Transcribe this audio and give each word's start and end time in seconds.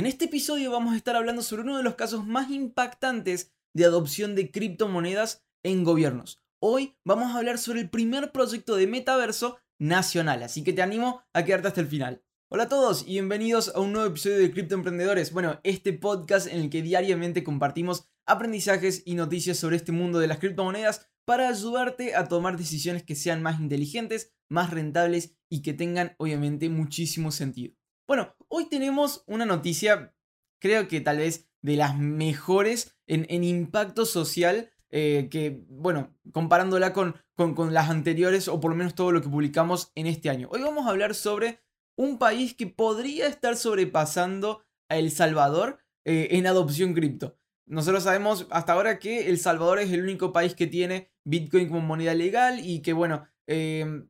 En 0.00 0.06
este 0.06 0.24
episodio 0.24 0.70
vamos 0.70 0.94
a 0.94 0.96
estar 0.96 1.14
hablando 1.14 1.42
sobre 1.42 1.60
uno 1.60 1.76
de 1.76 1.82
los 1.82 1.94
casos 1.94 2.26
más 2.26 2.50
impactantes 2.50 3.52
de 3.76 3.84
adopción 3.84 4.34
de 4.34 4.50
criptomonedas 4.50 5.44
en 5.62 5.84
gobiernos. 5.84 6.40
Hoy 6.58 6.96
vamos 7.04 7.34
a 7.34 7.36
hablar 7.36 7.58
sobre 7.58 7.80
el 7.80 7.90
primer 7.90 8.32
proyecto 8.32 8.76
de 8.76 8.86
metaverso 8.86 9.58
nacional, 9.78 10.42
así 10.42 10.64
que 10.64 10.72
te 10.72 10.80
animo 10.80 11.20
a 11.34 11.44
quedarte 11.44 11.68
hasta 11.68 11.82
el 11.82 11.86
final. 11.86 12.24
Hola 12.50 12.62
a 12.62 12.68
todos 12.70 13.02
y 13.02 13.10
bienvenidos 13.10 13.74
a 13.74 13.80
un 13.80 13.92
nuevo 13.92 14.08
episodio 14.08 14.38
de 14.38 14.50
Cripto 14.50 14.74
Emprendedores. 14.74 15.34
Bueno, 15.34 15.60
este 15.64 15.92
podcast 15.92 16.46
en 16.46 16.60
el 16.60 16.70
que 16.70 16.80
diariamente 16.80 17.44
compartimos 17.44 18.08
aprendizajes 18.24 19.02
y 19.04 19.16
noticias 19.16 19.58
sobre 19.58 19.76
este 19.76 19.92
mundo 19.92 20.18
de 20.18 20.28
las 20.28 20.38
criptomonedas 20.38 21.10
para 21.26 21.46
ayudarte 21.46 22.14
a 22.14 22.26
tomar 22.26 22.56
decisiones 22.56 23.02
que 23.02 23.16
sean 23.16 23.42
más 23.42 23.60
inteligentes, 23.60 24.32
más 24.48 24.70
rentables 24.70 25.36
y 25.50 25.60
que 25.60 25.74
tengan 25.74 26.14
obviamente 26.16 26.70
muchísimo 26.70 27.32
sentido. 27.32 27.74
Bueno, 28.10 28.34
hoy 28.48 28.68
tenemos 28.68 29.22
una 29.28 29.46
noticia, 29.46 30.12
creo 30.58 30.88
que 30.88 31.00
tal 31.00 31.18
vez 31.18 31.48
de 31.62 31.76
las 31.76 31.96
mejores 31.96 32.96
en, 33.06 33.44
impacto 33.44 34.04
social, 34.04 34.72
eh, 34.90 35.28
que, 35.30 35.62
bueno, 35.68 36.12
comparándola 36.32 36.92
con, 36.92 37.14
con, 37.36 37.72
las 37.72 37.88
anteriores 37.88 38.48
o 38.48 38.58
por 38.58 38.72
lo 38.72 38.76
menos 38.76 38.96
todo 38.96 39.12
lo 39.12 39.22
que 39.22 39.28
publicamos 39.28 39.92
en 39.94 40.08
este 40.08 40.28
año. 40.28 40.48
Hoy 40.50 40.60
vamos 40.60 40.86
a 40.86 40.90
hablar 40.90 41.14
sobre 41.14 41.60
un 41.94 42.18
país 42.18 42.52
que 42.52 42.66
podría 42.66 43.28
estar 43.28 43.56
sobrepasando 43.56 44.64
a 44.88 44.96
El 44.96 45.12
Salvador 45.12 45.78
eh, 46.04 46.30
en 46.32 46.48
adopción 46.48 46.94
cripto. 46.94 47.38
Nosotros 47.64 48.02
sabemos 48.02 48.48
hasta 48.50 48.72
ahora 48.72 48.98
que 48.98 49.28
El 49.28 49.38
Salvador 49.38 49.78
es 49.78 49.92
el 49.92 50.02
único 50.02 50.32
país 50.32 50.56
que 50.56 50.66
tiene 50.66 51.12
Bitcoin 51.22 51.68
como 51.68 51.80
moneda 51.82 52.14
legal 52.14 52.58
y 52.58 52.82
que, 52.82 52.92
bueno, 52.92 53.28
eh, 53.46 54.02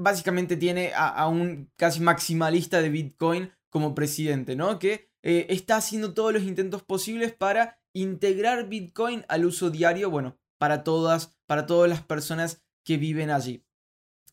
básicamente 0.00 0.56
tiene 0.56 0.92
a, 0.94 1.26
un 1.28 1.70
casi 1.76 2.00
maximalista 2.00 2.80
de 2.80 2.88
Bitcoin 2.88 3.52
como 3.68 3.94
presidente, 3.94 4.56
¿no? 4.56 4.78
Que 4.78 5.10
eh, 5.22 5.46
está 5.50 5.76
haciendo 5.76 6.14
todos 6.14 6.32
los 6.32 6.42
intentos 6.42 6.82
posibles 6.82 7.32
para 7.32 7.78
integrar 7.92 8.68
Bitcoin 8.68 9.24
al 9.28 9.44
uso 9.44 9.70
diario, 9.70 10.10
bueno, 10.10 10.38
para 10.58 10.82
todas, 10.84 11.38
para 11.46 11.66
todas 11.66 11.88
las 11.88 12.02
personas 12.02 12.62
que 12.84 12.96
viven 12.96 13.30
allí. 13.30 13.64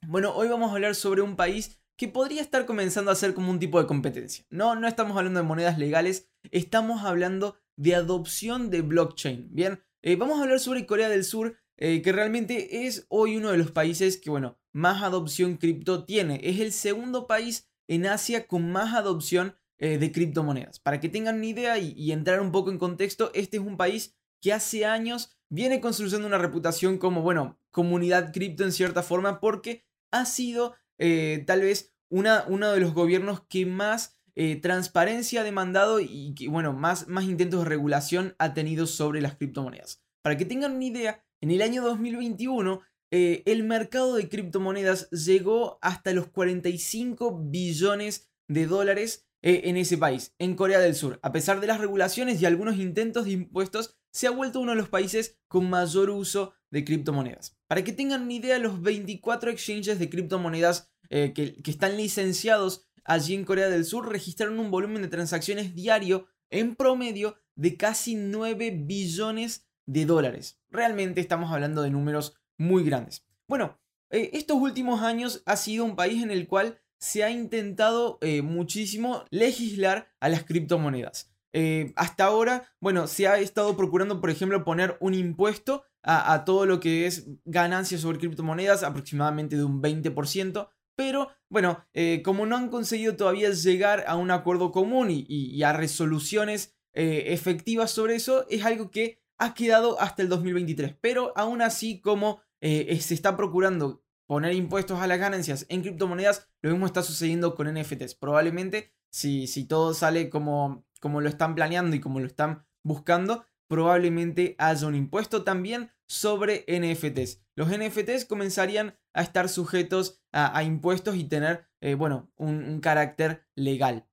Bueno, 0.07 0.33
hoy 0.35 0.47
vamos 0.47 0.71
a 0.71 0.75
hablar 0.75 0.95
sobre 0.95 1.21
un 1.21 1.35
país 1.35 1.79
que 1.97 2.07
podría 2.07 2.41
estar 2.41 2.65
comenzando 2.65 3.11
a 3.11 3.15
ser 3.15 3.33
como 3.33 3.49
un 3.49 3.59
tipo 3.59 3.81
de 3.81 3.87
competencia. 3.87 4.45
No, 4.49 4.75
no 4.75 4.87
estamos 4.87 5.17
hablando 5.17 5.39
de 5.39 5.45
monedas 5.45 5.77
legales, 5.77 6.29
estamos 6.51 7.03
hablando 7.03 7.57
de 7.75 7.95
adopción 7.95 8.69
de 8.69 8.81
blockchain. 8.81 9.49
Bien, 9.51 9.83
eh, 10.03 10.15
vamos 10.15 10.39
a 10.39 10.43
hablar 10.43 10.59
sobre 10.59 10.85
Corea 10.85 11.09
del 11.09 11.23
Sur, 11.23 11.57
eh, 11.77 12.01
que 12.01 12.11
realmente 12.11 12.87
es 12.87 13.05
hoy 13.09 13.37
uno 13.37 13.51
de 13.51 13.57
los 13.57 13.71
países 13.71 14.17
que, 14.17 14.31
bueno, 14.31 14.57
más 14.73 15.03
adopción 15.03 15.57
cripto 15.57 16.05
tiene. 16.05 16.39
Es 16.43 16.59
el 16.59 16.71
segundo 16.71 17.27
país 17.27 17.69
en 17.87 18.07
Asia 18.07 18.47
con 18.47 18.71
más 18.71 18.95
adopción 18.95 19.55
eh, 19.77 19.99
de 19.99 20.11
criptomonedas. 20.11 20.79
Para 20.79 20.99
que 20.99 21.09
tengan 21.09 21.35
una 21.35 21.45
idea 21.45 21.77
y, 21.77 22.11
entrar 22.11 22.41
un 22.41 22.51
poco 22.51 22.71
en 22.71 22.79
contexto, 22.79 23.31
este 23.35 23.57
es 23.57 23.63
un 23.63 23.77
país 23.77 24.15
que 24.41 24.53
hace 24.53 24.85
años 24.85 25.37
viene 25.49 25.79
construyendo 25.79 26.27
una 26.27 26.39
reputación 26.39 26.97
como, 26.97 27.21
bueno, 27.21 27.59
comunidad 27.71 28.33
cripto 28.33 28.63
en 28.63 28.71
cierta 28.71 29.03
forma, 29.03 29.39
porque 29.39 29.85
ha 30.11 30.25
sido 30.25 30.75
eh, 30.97 31.43
tal 31.45 31.61
vez 31.61 31.93
una, 32.09 32.43
uno 32.47 32.71
de 32.71 32.79
los 32.79 32.93
gobiernos 32.93 33.41
que 33.47 33.65
más 33.65 34.15
transparencia 34.61 35.41
ha 35.41 35.43
demandado 35.43 35.99
y 35.99 36.35
que, 36.35 36.47
bueno, 36.47 36.71
más, 36.71 37.07
más 37.07 37.23
intentos 37.23 37.63
de 37.63 37.69
regulación 37.69 38.35
ha 38.37 38.53
tenido 38.53 38.85
sobre 38.85 39.19
las 39.19 39.35
criptomonedas. 39.35 40.03
Para 40.21 40.37
que 40.37 40.45
tengan 40.45 40.75
una 40.75 40.85
idea, 40.85 41.26
en 41.41 41.51
el 41.51 41.61
año 41.61 41.83
2021, 41.83 42.81
eh, 43.11 43.43
el 43.45 43.63
mercado 43.63 44.15
de 44.15 44.27
criptomonedas 44.27 45.09
llegó 45.11 45.77
hasta 45.81 46.11
los 46.13 46.27
45 46.27 47.39
billones 47.45 48.29
de 48.47 48.65
dólares 48.65 49.27
eh, 49.43 49.61
en 49.65 49.77
ese 49.77 49.97
país, 49.97 50.33
en 50.39 50.55
Corea 50.55 50.79
del 50.79 50.95
Sur. 50.95 51.19
A 51.21 51.31
pesar 51.31 51.59
de 51.59 51.67
las 51.67 51.79
regulaciones 51.79 52.41
y 52.41 52.45
algunos 52.45 52.77
intentos 52.77 53.25
de 53.25 53.31
impuestos, 53.31 53.95
se 54.11 54.27
ha 54.27 54.31
vuelto 54.31 54.59
uno 54.59 54.71
de 54.71 54.77
los 54.77 54.89
países 54.89 55.37
con 55.47 55.69
mayor 55.69 56.09
uso 56.09 56.53
de 56.71 56.83
criptomonedas. 56.83 57.55
Para 57.67 57.83
que 57.83 57.93
tengan 57.93 58.23
una 58.23 58.33
idea, 58.33 58.57
los 58.57 58.81
24 58.81 59.51
exchanges 59.51 59.99
de 59.99 60.09
criptomonedas 60.09 60.91
eh, 61.09 61.33
que, 61.33 61.61
que 61.61 61.71
están 61.71 61.97
licenciados 61.97 62.87
allí 63.05 63.35
en 63.35 63.45
Corea 63.45 63.69
del 63.69 63.85
Sur 63.85 64.09
registraron 64.09 64.59
un 64.59 64.71
volumen 64.71 65.01
de 65.01 65.07
transacciones 65.07 65.75
diario 65.75 66.27
en 66.49 66.75
promedio 66.75 67.37
de 67.55 67.77
casi 67.77 68.15
9 68.15 68.71
billones 68.71 69.66
de 69.87 70.05
dólares. 70.05 70.59
Realmente 70.69 71.19
estamos 71.21 71.51
hablando 71.51 71.81
de 71.81 71.89
números 71.89 72.35
muy 72.57 72.83
grandes. 72.83 73.25
Bueno, 73.47 73.79
eh, 74.09 74.31
estos 74.33 74.57
últimos 74.57 75.01
años 75.01 75.41
ha 75.45 75.55
sido 75.55 75.85
un 75.85 75.95
país 75.95 76.21
en 76.21 76.31
el 76.31 76.47
cual 76.47 76.79
se 76.99 77.23
ha 77.23 77.29
intentado 77.29 78.17
eh, 78.21 78.41
muchísimo 78.41 79.25
legislar 79.29 80.09
a 80.19 80.29
las 80.29 80.43
criptomonedas. 80.43 81.31
Eh, 81.53 81.93
hasta 81.95 82.25
ahora, 82.25 82.75
bueno, 82.79 83.07
se 83.07 83.27
ha 83.27 83.39
estado 83.39 83.75
procurando, 83.77 84.21
por 84.21 84.29
ejemplo, 84.29 84.63
poner 84.63 84.97
un 84.99 85.13
impuesto 85.13 85.83
a, 86.09 86.45
todo 86.45 86.65
lo 86.65 86.79
que 86.79 87.05
es 87.05 87.27
ganancias 87.43 87.99
sobre 87.99 88.19
criptomonedas, 88.19 88.83
aproximadamente 88.83 89.57
de 89.57 89.65
un 89.65 89.81
20%, 89.81 90.69
pero 90.95 91.29
bueno, 91.49 91.85
como 92.23 92.45
no 92.45 92.55
han 92.55 92.69
conseguido 92.69 93.17
todavía 93.17 93.49
llegar 93.49 94.05
a 94.07 94.15
un 94.15 94.31
acuerdo 94.31 94.71
común 94.71 95.09
y 95.09 95.63
a 95.63 95.73
resoluciones 95.73 96.77
efectivas 96.93 97.91
sobre 97.91 98.15
eso, 98.15 98.45
es 98.49 98.63
algo 98.63 98.89
que 98.89 99.19
ha 99.37 99.53
quedado 99.53 99.99
hasta 99.99 100.21
el 100.21 100.29
2023. 100.29 100.95
Pero 101.01 101.33
aún 101.35 101.61
así, 101.61 102.01
como 102.01 102.41
eh, 102.61 102.99
se 103.01 103.13
está 103.13 103.37
procurando 103.37 104.03
poner 104.25 104.53
impuestos 104.53 104.99
a 104.99 105.07
las 105.07 105.19
ganancias 105.19 105.65
en 105.69 105.81
criptomonedas, 105.81 106.49
lo 106.61 106.71
mismo 106.71 106.85
está 106.85 107.01
sucediendo 107.01 107.55
con 107.55 107.73
NFTs. 107.73 108.15
Probablemente, 108.15 108.93
si, 109.09 109.47
si 109.47 109.65
todo 109.65 109.93
sale 109.93 110.29
como, 110.29 110.85
como 110.99 111.21
lo 111.21 111.29
están 111.29 111.55
planeando 111.55 111.95
y 111.95 112.01
como 112.01 112.19
lo 112.19 112.27
están 112.27 112.65
buscando, 112.83 113.45
probablemente 113.67 114.55
haya 114.59 114.87
un 114.87 114.95
impuesto 114.95 115.43
también 115.43 115.91
sobre 116.07 116.65
NFTs. 116.67 117.41
Los 117.55 117.69
NFTs 117.69 118.25
comenzarían 118.25 118.97
a 119.13 119.21
estar 119.21 119.49
sujetos 119.49 120.21
a, 120.31 120.61
impuestos 120.63 121.15
y 121.15 121.23
tener, 121.23 121.67
eh, 121.81 121.95
bueno, 121.95 122.31
un, 122.35 122.63
un, 122.63 122.79
carácter 122.79 123.47
legal. 123.55 124.07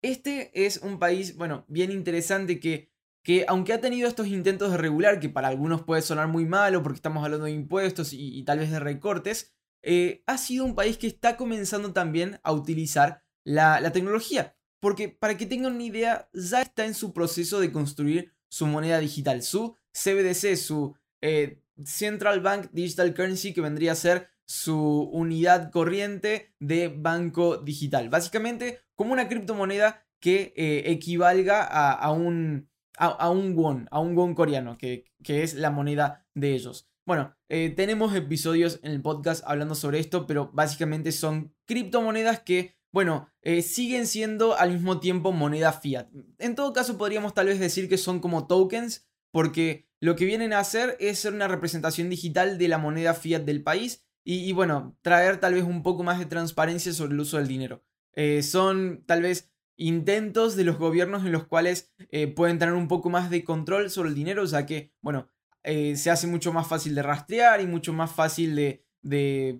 Este 0.00 0.66
es 0.66 0.78
un 0.78 0.98
país, 0.98 1.36
bueno, 1.36 1.64
bien 1.68 1.90
interesante 1.90 2.60
que 2.60 2.92
que 3.26 3.44
aunque 3.48 3.72
ha 3.72 3.80
tenido 3.80 4.06
estos 4.06 4.28
intentos 4.28 4.70
de 4.70 4.76
regular, 4.76 5.18
que 5.18 5.28
para 5.28 5.48
algunos 5.48 5.82
puede 5.82 6.00
sonar 6.00 6.28
muy 6.28 6.46
malo 6.46 6.80
porque 6.84 6.98
estamos 6.98 7.24
hablando 7.24 7.46
de 7.46 7.50
impuestos 7.50 8.12
y, 8.12 8.40
tal 8.44 8.60
vez 8.60 8.70
de 8.70 8.78
recortes, 8.78 9.52
eh, 9.82 10.22
ha 10.26 10.38
sido 10.38 10.64
un 10.64 10.76
país 10.76 10.96
que 10.96 11.08
está 11.08 11.36
comenzando 11.36 11.92
también 11.92 12.38
a 12.44 12.52
utilizar 12.52 13.24
la, 13.42 13.90
tecnología. 13.90 14.56
Porque 14.78 15.08
para 15.08 15.36
que 15.36 15.44
tengan 15.44 15.74
una 15.74 15.82
idea, 15.82 16.30
ya 16.34 16.62
está 16.62 16.86
en 16.86 16.94
su 16.94 17.12
proceso 17.12 17.58
de 17.58 17.72
construir 17.72 18.32
su 18.48 18.68
moneda 18.68 19.00
digital, 19.00 19.42
su 19.42 19.74
CBDC, 19.90 20.54
su 20.54 20.94
eh, 21.20 21.64
Central 21.84 22.40
Bank 22.42 22.68
Digital 22.70 23.12
Currency, 23.12 23.52
que 23.52 23.60
vendría 23.60 23.90
a 23.90 23.96
ser 23.96 24.28
su 24.44 25.10
unidad 25.12 25.72
corriente 25.72 26.54
de 26.60 26.94
banco 26.96 27.56
digital. 27.56 28.08
Básicamente 28.08 28.82
como 28.94 29.12
una 29.12 29.26
criptomoneda 29.26 30.06
que 30.20 30.54
eh, 30.56 30.84
equivalga 30.92 31.64
a 31.64 32.12
un 32.12 32.68
a, 32.96 33.30
un 33.30 33.54
won, 33.56 33.88
a 33.90 34.00
un 34.00 34.16
won 34.16 34.34
coreano, 34.34 34.78
que, 34.78 35.04
es 35.26 35.54
la 35.54 35.70
moneda 35.70 36.26
de 36.34 36.54
ellos. 36.54 36.88
Bueno, 37.04 37.36
eh, 37.48 37.70
tenemos 37.70 38.14
episodios 38.14 38.80
en 38.82 38.92
el 38.92 39.02
podcast 39.02 39.44
hablando 39.46 39.74
sobre 39.74 40.00
esto, 40.00 40.26
pero 40.26 40.50
básicamente 40.52 41.12
son 41.12 41.54
criptomonedas 41.66 42.40
que, 42.40 42.76
bueno, 42.92 43.28
eh, 43.42 43.62
siguen 43.62 44.06
siendo 44.06 44.56
al 44.56 44.72
mismo 44.72 44.98
tiempo 44.98 45.32
moneda 45.32 45.72
fiat. 45.72 46.08
En 46.38 46.54
todo 46.54 46.72
caso, 46.72 46.98
podríamos 46.98 47.34
tal 47.34 47.46
vez 47.46 47.60
decir 47.60 47.88
que 47.88 47.98
son 47.98 48.18
como 48.18 48.46
tokens, 48.46 49.06
porque 49.30 49.88
lo 50.00 50.16
que 50.16 50.24
vienen 50.24 50.52
a 50.52 50.60
hacer 50.60 50.96
es 50.98 51.18
ser 51.18 51.32
una 51.32 51.48
representación 51.48 52.10
digital 52.10 52.58
de 52.58 52.68
la 52.68 52.78
moneda 52.78 53.14
fiat 53.14 53.42
del 53.42 53.62
país 53.62 54.04
y, 54.24 54.50
bueno, 54.52 54.98
traer 55.02 55.38
tal 55.38 55.54
vez 55.54 55.62
un 55.62 55.84
poco 55.84 56.02
más 56.02 56.18
de 56.18 56.26
transparencia 56.26 56.92
sobre 56.92 57.14
el 57.14 57.20
uso 57.20 57.36
del 57.36 57.46
dinero. 57.46 57.84
Eh, 58.12 58.42
son 58.42 59.04
tal 59.06 59.22
vez 59.22 59.52
intentos 59.76 60.56
de 60.56 60.64
los 60.64 60.78
gobiernos 60.78 61.24
en 61.24 61.32
los 61.32 61.46
cuales 61.46 61.92
eh, 62.10 62.26
pueden 62.28 62.58
tener 62.58 62.74
un 62.74 62.88
poco 62.88 63.10
más 63.10 63.30
de 63.30 63.44
control 63.44 63.90
sobre 63.90 64.10
el 64.10 64.14
dinero, 64.14 64.44
ya 64.44 64.66
que, 64.66 64.92
bueno, 65.02 65.28
eh, 65.62 65.96
se 65.96 66.10
hace 66.10 66.26
mucho 66.26 66.52
más 66.52 66.66
fácil 66.66 66.94
de 66.94 67.02
rastrear 67.02 67.60
y 67.60 67.66
mucho 67.66 67.92
más 67.92 68.12
fácil 68.12 68.54
de, 68.54 68.82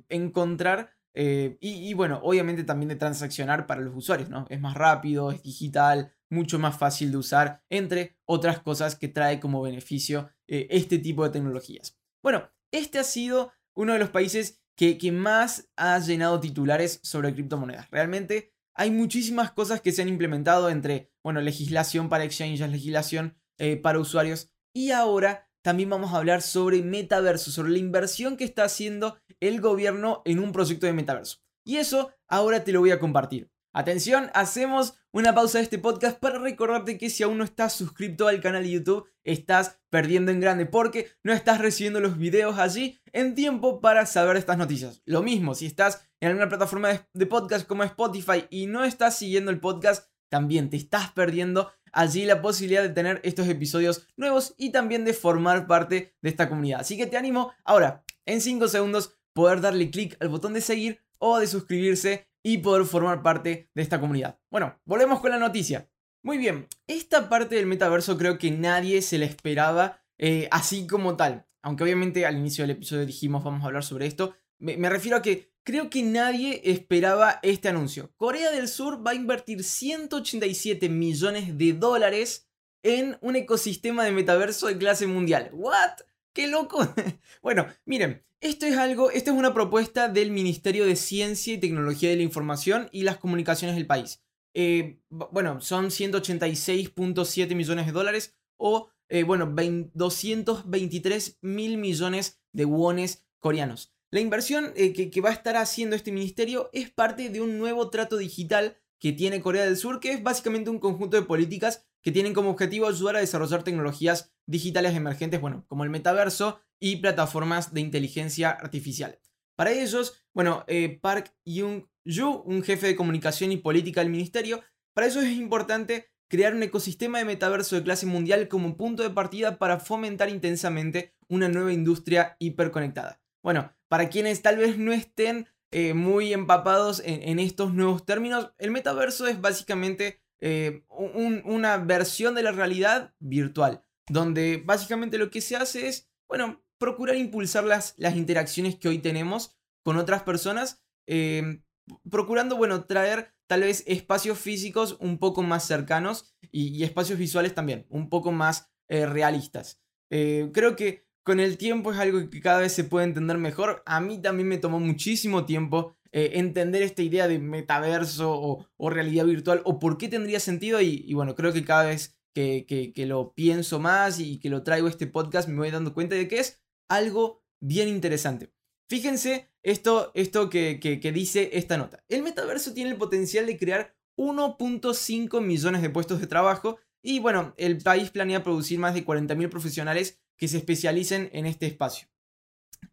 encontrar. 0.08 0.92
Eh, 1.18 1.56
y, 1.60 1.94
bueno, 1.94 2.20
obviamente 2.22 2.64
también 2.64 2.90
de 2.90 2.96
transaccionar 2.96 3.66
para 3.66 3.80
los 3.80 3.94
usuarios, 3.96 4.28
¿no? 4.28 4.44
Es 4.50 4.60
más 4.60 4.74
rápido, 4.74 5.30
es 5.30 5.42
digital, 5.42 6.12
mucho 6.28 6.58
más 6.58 6.76
fácil 6.76 7.10
de 7.10 7.16
usar, 7.16 7.62
entre 7.70 8.18
otras 8.26 8.60
cosas 8.60 8.96
que 8.96 9.08
trae 9.08 9.40
como 9.40 9.62
beneficio 9.62 10.30
este 10.46 10.98
tipo 10.98 11.24
de 11.24 11.30
tecnologías. 11.30 11.98
Bueno, 12.22 12.50
este 12.70 12.98
ha 12.98 13.04
sido 13.04 13.52
uno 13.74 13.94
de 13.94 13.98
los 13.98 14.10
países 14.10 14.62
que, 14.76 14.98
que 14.98 15.10
más 15.10 15.70
ha 15.76 15.98
llenado 16.00 16.38
titulares 16.38 17.00
sobre 17.02 17.32
criptomonedas. 17.32 17.90
Realmente 17.90 18.55
hay 18.76 18.90
muchísimas 18.90 19.50
cosas 19.50 19.80
que 19.80 19.90
se 19.90 20.02
han 20.02 20.08
implementado 20.08 20.68
entre, 20.68 21.10
bueno, 21.24 21.40
legislación 21.40 22.08
para 22.08 22.24
exchanges, 22.24 22.70
legislación 22.70 23.36
eh, 23.58 23.76
para 23.76 23.98
usuarios. 23.98 24.50
Y 24.74 24.90
ahora 24.90 25.48
también 25.62 25.88
vamos 25.88 26.12
a 26.12 26.18
hablar 26.18 26.42
sobre 26.42 26.82
metaverso, 26.82 27.50
sobre 27.50 27.72
la 27.72 27.78
inversión 27.78 28.36
que 28.36 28.44
está 28.44 28.64
haciendo 28.64 29.18
el 29.40 29.60
gobierno 29.60 30.22
en 30.26 30.38
un 30.38 30.52
proyecto 30.52 30.86
de 30.86 30.92
metaverso. 30.92 31.38
Y 31.64 31.78
eso 31.78 32.12
ahora 32.28 32.64
te 32.64 32.72
lo 32.72 32.80
voy 32.80 32.90
a 32.90 32.98
compartir. 32.98 33.50
Atención, 33.78 34.30
hacemos 34.32 34.94
una 35.12 35.34
pausa 35.34 35.58
de 35.58 35.64
este 35.64 35.76
podcast 35.78 36.18
para 36.18 36.38
recordarte 36.38 36.96
que 36.96 37.10
si 37.10 37.22
aún 37.22 37.36
no 37.36 37.44
estás 37.44 37.74
suscrito 37.74 38.26
al 38.26 38.40
canal 38.40 38.62
de 38.62 38.70
YouTube, 38.70 39.06
estás 39.22 39.80
perdiendo 39.90 40.32
en 40.32 40.40
grande 40.40 40.64
porque 40.64 41.10
no 41.22 41.34
estás 41.34 41.60
recibiendo 41.60 42.00
los 42.00 42.16
videos 42.16 42.58
allí 42.58 42.98
en 43.12 43.34
tiempo 43.34 43.82
para 43.82 44.06
saber 44.06 44.38
estas 44.38 44.56
noticias. 44.56 45.02
Lo 45.04 45.22
mismo, 45.22 45.54
si 45.54 45.66
estás 45.66 46.08
en 46.20 46.28
alguna 46.28 46.48
plataforma 46.48 47.06
de 47.12 47.26
podcast 47.26 47.66
como 47.66 47.84
Spotify 47.84 48.46
y 48.48 48.66
no 48.66 48.82
estás 48.82 49.18
siguiendo 49.18 49.50
el 49.50 49.60
podcast, 49.60 50.08
también 50.30 50.70
te 50.70 50.78
estás 50.78 51.12
perdiendo 51.12 51.70
allí 51.92 52.24
la 52.24 52.40
posibilidad 52.40 52.82
de 52.82 52.88
tener 52.88 53.20
estos 53.24 53.46
episodios 53.46 54.08
nuevos 54.16 54.54
y 54.56 54.72
también 54.72 55.04
de 55.04 55.12
formar 55.12 55.66
parte 55.66 56.14
de 56.22 56.30
esta 56.30 56.48
comunidad. 56.48 56.80
Así 56.80 56.96
que 56.96 57.04
te 57.04 57.18
animo 57.18 57.52
ahora, 57.62 58.06
en 58.24 58.40
5 58.40 58.68
segundos, 58.68 59.18
poder 59.34 59.60
darle 59.60 59.90
clic 59.90 60.16
al 60.20 60.30
botón 60.30 60.54
de 60.54 60.62
seguir 60.62 61.02
o 61.18 61.38
de 61.38 61.46
suscribirse 61.46 62.26
y 62.46 62.58
poder 62.58 62.84
formar 62.84 63.24
parte 63.24 63.70
de 63.74 63.82
esta 63.82 63.98
comunidad. 63.98 64.38
Bueno, 64.52 64.80
volvemos 64.84 65.18
con 65.18 65.32
la 65.32 65.38
noticia. 65.38 65.90
Muy 66.22 66.38
bien, 66.38 66.68
esta 66.86 67.28
parte 67.28 67.56
del 67.56 67.66
metaverso 67.66 68.16
creo 68.16 68.38
que 68.38 68.52
nadie 68.52 69.02
se 69.02 69.18
la 69.18 69.24
esperaba 69.24 70.00
eh, 70.16 70.46
así 70.52 70.86
como 70.86 71.16
tal. 71.16 71.48
Aunque 71.60 71.82
obviamente 71.82 72.24
al 72.24 72.36
inicio 72.36 72.62
del 72.62 72.70
episodio 72.70 73.04
dijimos 73.04 73.42
vamos 73.42 73.64
a 73.64 73.66
hablar 73.66 73.82
sobre 73.82 74.06
esto. 74.06 74.36
Me, 74.60 74.88
refiero 74.88 75.16
a 75.16 75.22
que 75.22 75.50
creo 75.64 75.90
que 75.90 76.04
nadie 76.04 76.60
esperaba 76.62 77.40
este 77.42 77.68
anuncio. 77.68 78.12
Corea 78.16 78.52
del 78.52 78.68
Sur 78.68 79.04
va 79.04 79.10
a 79.10 79.16
invertir 79.16 79.64
187 79.64 80.88
millones 80.88 81.58
de 81.58 81.72
dólares 81.72 82.48
en 82.84 83.18
un 83.22 83.34
ecosistema 83.34 84.04
de 84.04 84.12
metaverso 84.12 84.68
de 84.68 84.78
clase 84.78 85.08
mundial. 85.08 85.50
¿What? 85.52 85.98
¡Qué 86.36 86.48
loco! 86.48 86.86
bueno, 87.42 87.66
miren, 87.86 88.22
esto 88.42 88.66
es 88.66 88.76
algo, 88.76 89.10
esto 89.10 89.30
es 89.30 89.38
una 89.38 89.54
propuesta 89.54 90.10
del 90.10 90.30
Ministerio 90.30 90.84
de 90.84 90.94
Ciencia 90.94 91.54
y 91.54 91.58
Tecnología 91.58 92.10
de 92.10 92.16
la 92.16 92.24
Información 92.24 92.90
y 92.92 93.04
las 93.04 93.16
Comunicaciones 93.16 93.74
del 93.74 93.86
país. 93.86 94.22
Eh, 94.52 95.00
bueno, 95.08 95.62
son 95.62 95.86
186.7 95.86 97.54
millones 97.54 97.86
de 97.86 97.92
dólares 97.92 98.34
o, 98.58 98.90
eh, 99.08 99.22
bueno, 99.22 99.46
223 99.94 101.38
mil 101.40 101.78
millones 101.78 102.38
de 102.52 102.66
wones 102.66 103.24
coreanos. 103.38 103.94
La 104.10 104.20
inversión 104.20 104.74
eh, 104.76 104.92
que, 104.92 105.10
que 105.10 105.22
va 105.22 105.30
a 105.30 105.32
estar 105.32 105.56
haciendo 105.56 105.96
este 105.96 106.12
ministerio 106.12 106.68
es 106.74 106.90
parte 106.90 107.30
de 107.30 107.40
un 107.40 107.56
nuevo 107.56 107.88
trato 107.88 108.18
digital 108.18 108.76
que 108.98 109.12
tiene 109.12 109.40
Corea 109.40 109.64
del 109.64 109.78
Sur, 109.78 110.00
que 110.00 110.12
es 110.12 110.22
básicamente 110.22 110.68
un 110.68 110.80
conjunto 110.80 111.16
de 111.16 111.22
políticas 111.22 111.86
que 112.06 112.12
tienen 112.12 112.34
como 112.34 112.50
objetivo 112.50 112.86
ayudar 112.86 113.16
a 113.16 113.18
desarrollar 113.18 113.64
tecnologías 113.64 114.32
digitales 114.46 114.94
emergentes, 114.94 115.40
bueno, 115.40 115.64
como 115.66 115.82
el 115.82 115.90
metaverso 115.90 116.60
y 116.78 116.98
plataformas 116.98 117.74
de 117.74 117.80
inteligencia 117.80 118.50
artificial. 118.50 119.18
Para 119.56 119.72
ellos, 119.72 120.14
bueno, 120.32 120.62
eh, 120.68 121.00
Park 121.02 121.34
Young-ju, 121.44 122.44
un 122.44 122.62
jefe 122.62 122.86
de 122.86 122.94
comunicación 122.94 123.50
y 123.50 123.56
política 123.56 124.02
del 124.02 124.10
ministerio, 124.10 124.62
para 124.94 125.08
eso 125.08 125.20
es 125.20 125.32
importante 125.32 126.06
crear 126.30 126.54
un 126.54 126.62
ecosistema 126.62 127.18
de 127.18 127.24
metaverso 127.24 127.74
de 127.74 127.82
clase 127.82 128.06
mundial 128.06 128.46
como 128.46 128.76
punto 128.76 129.02
de 129.02 129.10
partida 129.10 129.58
para 129.58 129.80
fomentar 129.80 130.28
intensamente 130.28 131.12
una 131.26 131.48
nueva 131.48 131.72
industria 131.72 132.36
hiperconectada. 132.38 133.20
Bueno, 133.42 133.74
para 133.88 134.10
quienes 134.10 134.42
tal 134.42 134.58
vez 134.58 134.78
no 134.78 134.92
estén 134.92 135.48
eh, 135.72 135.92
muy 135.92 136.32
empapados 136.32 137.02
en, 137.04 137.40
estos 137.40 137.74
nuevos 137.74 138.06
términos, 138.06 138.52
el 138.58 138.70
metaverso 138.70 139.26
es 139.26 139.40
básicamente 139.40 140.20
eh, 140.40 140.84
una 140.88 141.78
versión 141.78 142.34
de 142.34 142.42
la 142.42 142.52
realidad 142.52 143.14
virtual, 143.18 143.82
donde 144.08 144.62
básicamente 144.64 145.18
lo 145.18 145.30
que 145.30 145.40
se 145.40 145.56
hace 145.56 145.88
es, 145.88 146.10
bueno, 146.28 146.64
procurar 146.78 147.16
impulsar 147.16 147.64
las, 147.64 147.94
las 147.96 148.16
interacciones 148.16 148.76
que 148.76 148.88
hoy 148.88 148.98
tenemos 148.98 149.56
con 149.82 149.96
otras 149.96 150.22
personas, 150.22 150.84
eh, 151.06 151.62
procurando, 152.10 152.56
bueno, 152.56 152.84
traer 152.84 153.32
tal 153.46 153.60
vez 153.60 153.84
espacios 153.86 154.38
físicos 154.38 154.96
un 155.00 155.18
poco 155.18 155.42
más 155.42 155.64
cercanos 155.66 156.36
y, 156.50 156.82
espacios 156.82 157.18
visuales 157.18 157.54
también, 157.54 157.86
un 157.88 158.08
poco 158.08 158.32
más 158.32 158.70
eh, 158.88 159.06
realistas. 159.06 159.80
Creo 160.08 160.76
que 160.76 161.06
con 161.26 161.40
el 161.40 161.58
tiempo 161.58 161.92
es 161.92 161.98
algo 161.98 162.30
que 162.30 162.40
cada 162.40 162.60
vez 162.60 162.72
se 162.72 162.84
puede 162.84 163.04
entender 163.04 163.36
mejor. 163.36 163.82
A 163.84 164.00
mí 164.00 164.22
también 164.22 164.48
me 164.48 164.58
tomó 164.58 164.78
muchísimo 164.78 165.44
tiempo 165.44 165.96
entender 166.34 166.82
esta 166.82 167.02
idea 167.02 167.28
de 167.28 167.38
metaverso 167.38 168.66
o, 168.78 168.90
realidad 168.90 169.26
virtual 169.26 169.62
o 169.64 169.78
por 169.78 169.98
qué 169.98 170.08
tendría 170.08 170.40
sentido 170.40 170.80
y, 170.80 171.04
y 171.06 171.14
bueno, 171.14 171.34
creo 171.34 171.52
que 171.52 171.64
cada 171.64 171.84
vez 171.84 172.18
que, 172.34 172.64
que, 172.66 172.92
que, 172.92 173.06
lo 173.06 173.34
pienso 173.34 173.80
más 173.80 174.20
y 174.20 174.38
que 174.38 174.50
lo 174.50 174.62
traigo 174.62 174.86
a 174.86 174.90
este 174.90 175.06
podcast 175.06 175.48
me 175.48 175.56
voy 175.56 175.70
dando 175.70 175.94
cuenta 175.94 176.14
de 176.14 176.28
que 176.28 176.38
es 176.38 176.62
algo 176.88 177.42
bien 177.60 177.88
interesante. 177.88 178.52
Fíjense 178.88 179.50
esto, 179.62 180.12
esto 180.14 180.48
que, 180.48 180.78
dice 181.12 181.50
esta 181.54 181.76
nota. 181.76 182.04
El 182.08 182.22
metaverso 182.22 182.72
tiene 182.72 182.90
el 182.90 182.96
potencial 182.96 183.46
de 183.46 183.58
crear 183.58 183.96
1.5 184.16 185.40
millones 185.40 185.82
de 185.82 185.90
puestos 185.90 186.20
de 186.20 186.28
trabajo 186.28 186.78
y 187.02 187.18
bueno, 187.18 187.54
el 187.56 187.78
país 187.78 188.10
planea 188.10 188.44
producir 188.44 188.78
más 188.78 188.94
de 188.94 189.04
40.000 189.04 189.48
profesionales 189.48 190.20
que 190.36 190.48
se 190.48 190.58
especialicen 190.58 191.30
en 191.32 191.46
este 191.46 191.66
espacio. 191.66 192.08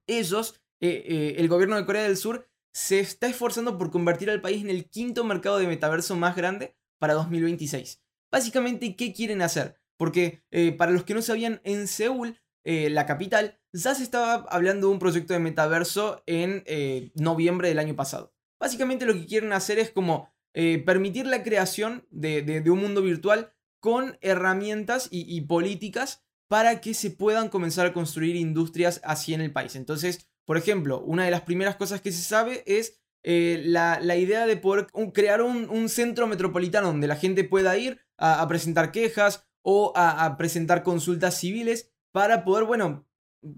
Ellos, 0.08 0.62
eh, 0.82 1.04
eh, 1.08 1.36
el 1.38 1.48
gobierno 1.48 1.76
de 1.76 1.86
Corea 1.86 2.04
del 2.04 2.18
Sur, 2.18 2.50
se 2.74 3.00
está 3.00 3.28
esforzando 3.28 3.78
por 3.78 3.92
convertir 3.92 4.30
al 4.30 4.42
país 4.42 4.62
en 4.62 4.70
el 4.70 4.90
quinto 4.90 5.24
mercado 5.24 5.60
de 5.60 5.68
metaverso 5.68 6.16
más 6.16 6.36
grande 6.36 6.76
para 7.00 7.14
2026. 7.14 8.02
Básicamente, 8.32 8.96
¿qué 8.96 9.14
quieren 9.14 9.42
hacer? 9.42 9.80
Porque 9.98 10.44
eh, 10.52 10.72
para 10.72 10.92
los 10.92 11.04
que 11.04 11.14
no 11.14 11.22
sabían, 11.22 11.62
en 11.64 11.88
Seúl, 11.88 12.40
la 12.66 13.06
capital, 13.06 13.60
ya 13.74 13.96
se 13.96 14.04
estaba 14.04 14.46
hablando 14.50 14.88
de 14.88 14.94
un 14.94 15.00
proyecto 15.00 15.34
de 15.34 15.40
metaverso 15.40 16.24
en 16.28 16.64
eh, 16.66 17.12
noviembre 17.16 17.68
del 17.68 17.80
año 17.80 17.96
pasado. 17.96 18.34
Básicamente 18.60 19.06
lo 19.06 19.14
que 19.14 19.26
quieren 19.26 19.52
hacer 19.52 19.80
es 19.80 19.90
como 19.90 20.30
eh, 20.54 20.82
permitir 20.86 21.26
la 21.26 21.44
creación 21.44 22.08
de, 22.12 22.64
un 22.68 22.80
mundo 22.80 23.02
virtual 23.02 23.52
con 23.80 24.18
herramientas 24.22 25.10
y, 25.12 25.42
políticas 25.42 26.24
para 26.48 26.80
que 26.80 26.94
se 26.94 27.10
puedan 27.12 27.50
comenzar 27.50 27.88
a 27.88 27.94
construir 27.94 28.36
industrias 28.36 29.02
así 29.04 29.34
en 29.34 29.42
el 29.42 29.52
país. 29.52 29.76
Entonces, 29.76 30.30
por 30.46 30.58
ejemplo, 30.58 31.02
una 31.02 31.26
de 31.26 31.32
las 31.32 31.42
primeras 31.42 31.76
cosas 31.76 32.02
que 32.02 32.12
se 32.12 32.22
sabe 32.22 32.64
es 32.66 33.04
eh, 33.26 33.62
la, 33.66 34.18
idea 34.18 34.46
de 34.46 34.58
poder 34.58 34.88
crear 35.14 35.42
un, 35.42 35.88
centro 35.88 36.28
metropolitano 36.28 36.88
donde 36.88 37.08
la 37.08 37.16
gente 37.16 37.46
pueda 37.46 37.78
ir 37.78 38.02
a, 38.18 38.46
presentar 38.48 38.92
quejas 38.92 39.48
o 39.62 39.94
a, 39.96 40.36
presentar 40.38 40.84
consultas 40.84 41.38
civiles 41.38 41.94
para 42.12 42.44
poder, 42.44 42.66
bueno, 42.66 43.08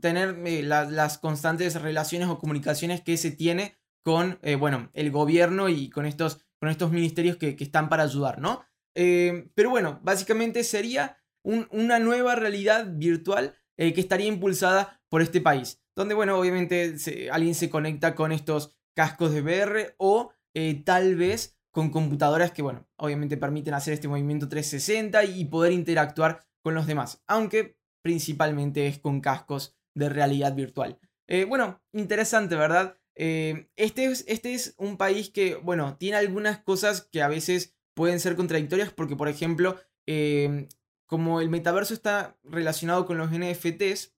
tener 0.02 0.40
eh, 0.46 0.62
las 0.64 1.18
constantes 1.18 1.82
relaciones 1.82 2.30
o 2.30 2.38
comunicaciones 2.38 3.02
que 3.02 3.18
se 3.18 3.32
tiene 3.32 3.76
con, 4.04 4.38
eh, 4.44 4.56
bueno, 4.56 4.92
el 4.94 5.10
gobierno 5.10 5.68
y 5.68 5.90
con 5.90 6.06
estos, 6.06 6.46
con 6.60 6.70
estos 6.70 6.92
ministerios 6.92 7.38
que, 7.38 7.56
están 7.60 7.90
para 7.90 8.04
ayudar, 8.04 8.40
¿no? 8.40 8.64
Pero 8.94 9.70
bueno, 9.70 10.00
básicamente 10.04 10.64
sería 10.64 11.18
una 11.44 12.00
nueva 12.00 12.36
realidad 12.36 12.88
virtual 12.94 13.54
que 13.76 14.00
estaría 14.00 14.28
impulsada 14.28 15.02
por 15.16 15.22
este 15.22 15.40
país, 15.40 15.82
donde, 15.96 16.14
bueno, 16.14 16.38
obviamente 16.38 16.94
alguien 17.32 17.56
se 17.56 17.70
conecta 17.70 18.16
con 18.16 18.34
estos 18.34 18.76
cascos 18.94 19.32
de 19.32 19.42
VR 19.42 19.96
o 19.98 20.34
tal 20.84 21.16
vez 21.16 21.58
con 21.72 21.90
computadoras 21.90 22.52
que, 22.52 22.62
bueno, 22.62 22.86
obviamente 22.98 23.38
permiten 23.38 23.76
hacer 23.76 23.94
este 23.94 24.10
movimiento 24.10 24.50
360 24.50 25.24
y 25.24 25.46
poder 25.46 25.72
interactuar 25.72 26.44
con 26.62 26.76
los 26.76 26.86
demás, 26.86 27.24
aunque 27.28 27.78
principalmente 28.02 28.88
es 28.88 29.00
con 29.00 29.22
cascos 29.22 29.78
de 29.94 30.10
realidad 30.10 30.54
virtual. 30.54 31.00
Eh, 31.28 31.46
bueno, 31.46 31.82
interesante, 31.94 32.58
¿verdad? 32.58 32.98
Eh, 33.16 33.70
este, 33.78 34.04
es, 34.08 34.26
este 34.28 34.54
es 34.54 34.76
un 34.78 34.98
país 34.98 35.30
que, 35.30 35.56
bueno, 35.56 35.96
tiene 35.98 36.18
algunas 36.18 36.60
cosas 36.60 37.08
que 37.10 37.22
a 37.22 37.30
veces 37.30 37.74
pueden 37.94 38.20
ser 38.20 38.36
contradictorias 38.36 38.92
porque, 38.92 39.16
por 39.16 39.30
ejemplo, 39.30 39.80
eh, 40.08 40.68
como 41.06 41.40
el 41.40 41.48
metaverso 41.48 41.94
está 41.94 42.38
relacionado 42.44 43.06
con 43.06 43.18
los 43.18 43.32
NFTs, 43.32 44.15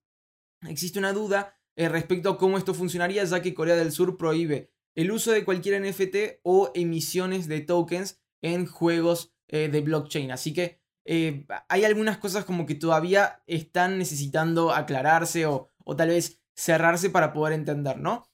existe 0.69 0.99
una 0.99 1.13
duda 1.13 1.55
respecto 1.75 2.29
a 2.29 2.37
cómo 2.37 2.57
esto 2.57 2.73
funcionaría, 2.73 3.23
ya 3.23 3.41
que 3.41 3.53
Corea 3.53 3.75
del 3.75 3.91
Sur 3.91 4.17
prohíbe 4.17 4.71
el 4.95 5.11
uso 5.11 5.31
de 5.31 5.45
cualquier 5.45 5.79
NFT 5.81 6.39
o 6.41 6.71
emisiones 6.73 7.47
de 7.47 7.61
tokens 7.61 8.19
en 8.41 8.65
juegos 8.65 9.31
de 9.47 9.81
blockchain. 9.81 10.31
Así 10.31 10.53
que 10.53 10.79
eh, 11.09 11.45
hay 11.69 11.85
algunas 11.85 12.17
cosas 12.17 12.43
como 12.43 12.65
que 12.65 12.75
todavía 12.75 13.41
están 13.47 13.97
necesitando 13.97 14.73
aclararse 14.73 15.45
o, 15.45 15.71
tal 15.95 16.09
vez 16.09 16.41
cerrarse 16.53 17.09
para 17.09 17.31
poder 17.31 17.53
entender, 17.53 17.97
¿no? 17.97 18.29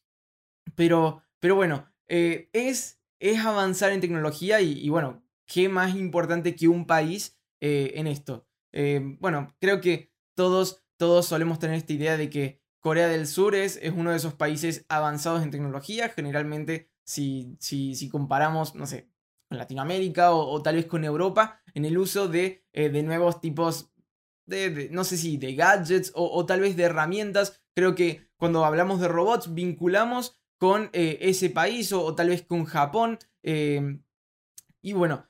Pero, 0.75 1.21
pero 1.39 1.55
bueno, 1.55 1.87
eh, 2.07 2.49
es, 2.51 2.99
es 3.19 3.45
avanzar 3.45 3.91
en 3.91 4.01
tecnología 4.01 4.59
y, 4.59 4.89
bueno, 4.89 5.23
¿qué 5.45 5.69
más 5.69 5.95
importante 5.95 6.55
que 6.55 6.67
un 6.67 6.87
país 6.87 7.39
eh, 7.61 7.93
en 7.95 8.07
esto? 8.07 8.47
bueno, 9.19 9.55
creo 9.59 9.81
que 9.81 10.11
todos, 10.35 10.82
todos 11.03 11.25
solemos 11.25 11.59
tener 11.59 11.75
esta 11.75 11.91
idea 11.91 12.15
de 12.15 12.29
que 12.29 12.61
Corea 12.79 13.09
del 13.09 13.27
Sur 13.27 13.55
es, 13.55 13.77
es 13.81 13.91
uno 13.91 14.11
de 14.11 14.15
esos 14.15 14.35
países 14.35 14.85
avanzados 14.87 15.43
en 15.43 15.51
tecnología. 15.51 16.07
Generalmente, 16.07 16.93
si, 17.03 17.57
si, 17.59 17.93
si 17.95 18.07
comparamos, 18.07 18.73
no 18.73 18.87
sé, 18.87 19.09
con 19.49 19.57
Latinoamérica 19.57 20.31
o, 20.31 20.63
tal 20.63 20.75
vez 20.75 20.85
con 20.85 21.03
Europa 21.03 21.61
en 21.73 21.83
el 21.83 21.97
uso 21.97 22.29
de, 22.29 22.65
eh, 22.71 22.87
de 22.87 23.03
nuevos 23.03 23.41
tipos 23.41 23.91
de, 24.45 24.87
no 24.93 25.03
sé 25.03 25.17
si, 25.17 25.35
de 25.35 25.55
gadgets 25.55 26.13
o, 26.15 26.45
tal 26.45 26.61
vez 26.61 26.77
de 26.77 26.83
herramientas. 26.83 27.61
Creo 27.75 27.95
que 27.95 28.29
cuando 28.37 28.63
hablamos 28.63 29.01
de 29.01 29.09
robots 29.09 29.53
vinculamos 29.53 30.39
con 30.57 30.89
eh, 30.93 31.17
ese 31.19 31.49
país 31.49 31.91
o, 31.91 32.15
tal 32.15 32.29
vez 32.29 32.43
con 32.43 32.63
Japón. 32.63 33.19
Em, 33.41 34.05
Y 34.81 34.93
bueno, 34.93 35.27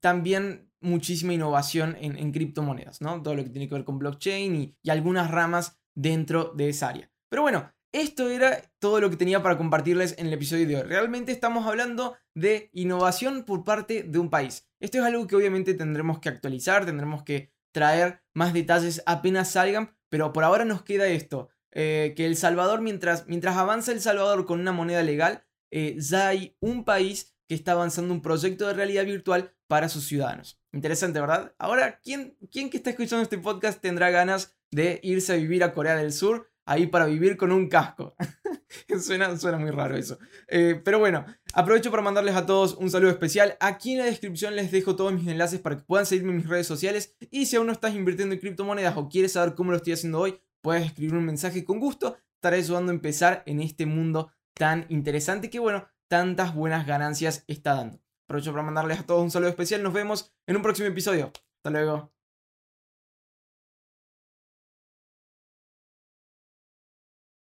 también 0.00 0.67
muchísima 0.80 1.34
innovación 1.34 1.96
en, 2.00 2.32
criptomonedas, 2.32 3.00
¿no? 3.00 3.22
Todo 3.22 3.34
lo 3.34 3.44
que 3.44 3.50
tiene 3.50 3.68
que 3.68 3.74
ver 3.74 3.84
con 3.84 3.98
blockchain 3.98 4.54
y, 4.56 4.90
algunas 4.90 5.30
ramas 5.30 5.78
dentro 5.94 6.52
de 6.54 6.68
esa 6.68 6.88
área. 6.88 7.10
Pero 7.28 7.42
bueno, 7.42 7.72
esto 7.92 8.28
era 8.28 8.62
todo 8.78 9.00
lo 9.00 9.10
que 9.10 9.16
tenía 9.16 9.42
para 9.42 9.58
compartirles 9.58 10.14
en 10.18 10.26
el 10.26 10.32
episodio 10.32 10.66
de 10.66 10.76
hoy. 10.76 10.82
Realmente 10.82 11.32
estamos 11.32 11.66
hablando 11.66 12.16
de 12.34 12.70
innovación 12.72 13.44
por 13.44 13.64
parte 13.64 14.02
de 14.02 14.18
un 14.18 14.30
país. 14.30 14.68
Esto 14.80 14.98
es 14.98 15.04
algo 15.04 15.26
que 15.26 15.36
obviamente 15.36 15.74
tendremos 15.74 16.20
que 16.20 16.28
actualizar, 16.28 16.84
tendremos 16.84 17.22
que 17.22 17.52
traer 17.72 18.22
más 18.34 18.52
detalles 18.52 19.02
apenas 19.06 19.52
salgan, 19.52 19.96
pero 20.08 20.32
por 20.32 20.44
ahora 20.44 20.64
nos 20.64 20.82
queda 20.82 21.08
esto, 21.08 21.48
eh, 21.72 22.14
que 22.16 22.26
El 22.26 22.36
Salvador, 22.36 22.80
mientras, 22.80 23.26
mientras 23.26 23.56
avanza 23.56 23.92
El 23.92 24.00
Salvador 24.00 24.46
con 24.46 24.60
una 24.60 24.72
moneda 24.72 25.02
legal, 25.02 25.44
eh, 25.70 25.96
ya 25.98 26.28
hay 26.28 26.56
un 26.60 26.84
país 26.84 27.36
que 27.48 27.54
está 27.54 27.72
avanzando 27.72 28.12
un 28.12 28.22
proyecto 28.22 28.66
de 28.66 28.74
realidad 28.74 29.04
virtual 29.04 29.54
para 29.68 29.88
sus 29.88 30.06
ciudadanos. 30.06 30.60
Interesante, 30.72 31.20
¿verdad? 31.20 31.54
Ahora, 31.58 32.00
¿quién, 32.02 32.36
quién 32.50 32.68
que 32.68 32.78
está 32.78 32.90
escuchando 32.90 33.22
este 33.22 33.38
podcast 33.38 33.80
tendrá 33.80 34.10
ganas 34.10 34.56
de 34.70 34.98
irse 35.02 35.32
a 35.32 35.36
vivir 35.36 35.62
a 35.62 35.72
Corea 35.72 35.94
del 35.94 36.12
Sur? 36.12 36.50
ahí 36.68 36.86
para 36.86 37.06
vivir 37.06 37.36
con 37.36 37.50
un 37.50 37.68
casco. 37.68 38.14
suena, 39.00 39.36
suena 39.38 39.58
muy 39.58 39.70
raro 39.70 39.96
eso. 39.96 40.18
Eh, 40.46 40.80
pero 40.84 40.98
bueno, 40.98 41.24
aprovecho 41.54 41.90
para 41.90 42.02
mandarles 42.02 42.36
a 42.36 42.44
todos 42.44 42.74
un 42.74 42.90
saludo 42.90 43.10
especial. 43.10 43.56
Aquí 43.58 43.92
en 43.92 44.00
la 44.00 44.04
descripción 44.04 44.54
les 44.54 44.70
dejo 44.70 44.94
todos 44.94 45.12
mis 45.12 45.26
enlaces 45.26 45.60
para 45.60 45.78
que 45.78 45.82
puedan 45.82 46.04
seguirme 46.04 46.32
en 46.32 46.36
mis 46.36 46.48
redes 46.48 46.66
sociales. 46.66 47.16
Y 47.30 47.46
si 47.46 47.56
aún 47.56 47.66
no 47.66 47.72
estás 47.72 47.94
invirtiendo 47.94 48.34
en 48.34 48.40
criptomonedas 48.40 48.96
o 48.98 49.08
quieres 49.08 49.32
saber 49.32 49.54
cómo 49.54 49.70
lo 49.70 49.78
estoy 49.78 49.94
haciendo 49.94 50.20
hoy, 50.20 50.38
puedes 50.60 50.84
escribir 50.84 51.14
un 51.14 51.24
mensaje 51.24 51.64
con 51.64 51.80
gusto. 51.80 52.18
Estaré 52.34 52.58
ayudando 52.58 52.92
a 52.92 52.94
empezar 52.94 53.42
en 53.46 53.60
este 53.60 53.86
mundo 53.86 54.30
tan 54.54 54.84
interesante 54.90 55.48
que, 55.48 55.58
bueno, 55.58 55.88
tantas 56.06 56.54
buenas 56.54 56.86
ganancias 56.86 57.44
está 57.46 57.74
dando. 57.74 57.98
Aprovecho 58.28 58.52
para 58.52 58.62
mandarles 58.62 59.00
a 59.00 59.06
todos 59.06 59.22
un 59.22 59.30
saludo 59.30 59.48
especial. 59.48 59.82
Nos 59.82 59.94
vemos 59.94 60.30
en 60.46 60.56
un 60.56 60.62
próximo 60.62 60.86
episodio. 60.86 61.32
Hasta 61.56 61.70
luego. 61.70 62.17